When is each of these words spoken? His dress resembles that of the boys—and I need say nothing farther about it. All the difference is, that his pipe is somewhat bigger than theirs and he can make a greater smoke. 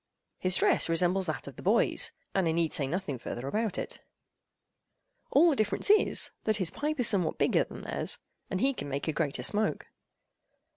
His 0.39 0.57
dress 0.57 0.89
resembles 0.89 1.27
that 1.27 1.47
of 1.47 1.57
the 1.57 1.61
boys—and 1.61 2.47
I 2.47 2.51
need 2.51 2.73
say 2.73 2.87
nothing 2.87 3.19
farther 3.19 3.45
about 3.47 3.77
it. 3.77 4.01
All 5.29 5.51
the 5.51 5.55
difference 5.55 5.91
is, 5.91 6.31
that 6.45 6.57
his 6.57 6.71
pipe 6.71 6.99
is 6.99 7.07
somewhat 7.07 7.37
bigger 7.37 7.63
than 7.65 7.83
theirs 7.83 8.17
and 8.49 8.59
he 8.61 8.73
can 8.73 8.89
make 8.89 9.07
a 9.07 9.13
greater 9.13 9.43
smoke. 9.43 9.85